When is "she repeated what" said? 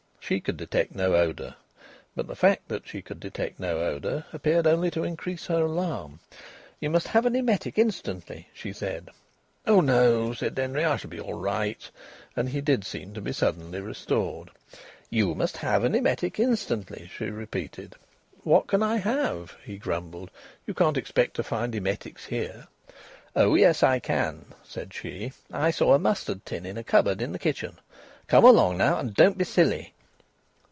17.13-18.67